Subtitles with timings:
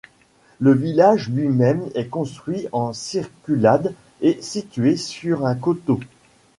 [0.59, 5.99] Le village lui-même est construit en circulade et situé sur un coteau.